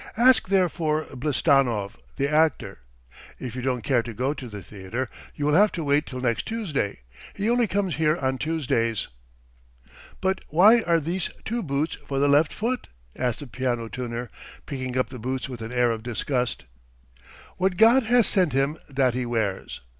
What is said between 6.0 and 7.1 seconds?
till next Tuesday;